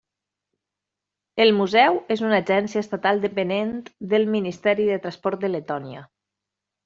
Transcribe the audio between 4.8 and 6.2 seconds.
de Transport de Letònia.